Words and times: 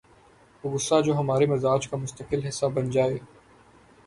وہ 0.63 0.69
غصہ 0.71 1.01
جو 1.05 1.17
ہمارے 1.17 1.45
مزاج 1.45 1.87
کا 1.87 1.97
مستقل 1.97 2.45
حصہ 2.47 2.65
بن 2.73 2.89
جائے 2.89 3.17